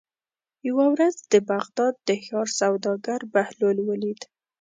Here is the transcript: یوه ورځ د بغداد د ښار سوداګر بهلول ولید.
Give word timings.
یوه 0.67 0.85
ورځ 0.93 1.15
د 1.33 1.33
بغداد 1.51 1.93
د 2.07 2.09
ښار 2.25 2.47
سوداګر 2.59 3.19
بهلول 3.33 3.77
ولید. 3.89 4.21